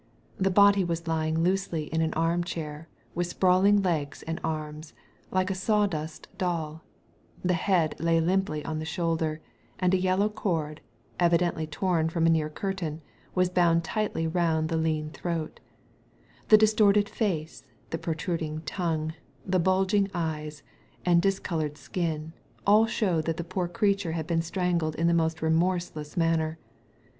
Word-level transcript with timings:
The 0.39 0.49
body 0.49 0.83
was 0.83 1.07
lying 1.07 1.43
loosely 1.43 1.83
in 1.93 2.01
an 2.01 2.11
armchair, 2.15 2.89
with 3.13 3.27
sprawling 3.27 3.83
legs 3.83 4.23
and 4.23 4.41
arms, 4.43 4.95
like 5.29 5.51
a 5.51 5.53
saw 5.53 5.85
dust 5.85 6.27
dolL 6.39 6.81
The 7.45 7.53
head 7.53 7.99
lay 7.99 8.19
limply 8.19 8.65
on 8.65 8.79
the 8.79 8.83
shoulder, 8.85 9.41
and 9.77 9.93
a 9.93 9.99
yellow 10.01 10.27
cord— 10.27 10.81
evidently 11.19 11.67
torn 11.67 12.09
from 12.09 12.25
a 12.25 12.31
near 12.31 12.49
curtain— 12.49 13.03
^was 13.37 13.53
bound 13.53 13.83
tightly 13.83 14.25
round 14.25 14.69
the 14.69 14.75
lean 14.77 15.11
throat 15.11 15.59
The 16.47 16.57
distorted 16.57 17.07
face, 17.07 17.63
the 17.91 17.99
protruding 17.99 18.61
tongue, 18.61 19.13
the 19.45 19.59
bulging 19.59 20.09
eyes, 20.15 20.63
and 21.05 21.21
discoloured 21.21 21.77
skin, 21.77 22.33
all 22.65 22.87
showed 22.87 23.25
that 23.25 23.37
the 23.37 23.43
poor 23.43 23.67
creature 23.67 24.13
had 24.13 24.25
been 24.25 24.41
strangled 24.41 24.95
in 24.95 25.05
the 25.05 25.13
most 25.13 25.43
remorseless 25.43 26.17
manner. 26.17 26.57